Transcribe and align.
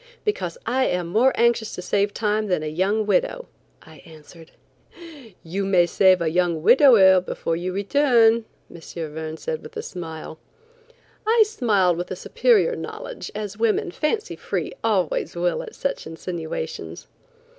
"Because 0.25 0.57
I 0.65 0.85
am 0.87 1.05
more 1.05 1.31
anxious 1.35 1.75
to 1.75 1.81
save 1.83 2.11
time 2.11 2.47
than 2.47 2.63
a 2.63 2.67
young 2.67 3.05
widow," 3.05 3.45
I 3.83 3.97
answered. 3.97 4.49
"You 5.43 5.63
may 5.63 5.85
save 5.85 6.23
a 6.23 6.31
young 6.31 6.63
widower 6.63 7.21
before 7.21 7.55
you 7.55 7.71
return," 7.71 8.45
M. 8.73 8.81
Verne 9.11 9.37
said 9.37 9.61
with 9.61 9.77
a 9.77 9.83
smile. 9.83 10.39
I 11.27 11.43
smiled 11.45 11.97
with 11.97 12.09
a 12.09 12.15
superior 12.15 12.75
knowledge, 12.75 13.29
as 13.35 13.59
women, 13.59 13.91
fancy 13.91 14.35
free, 14.35 14.73
always 14.83 15.35
will 15.35 15.61
at 15.61 15.75
such 15.75 16.07
insinuations. 16.07 17.05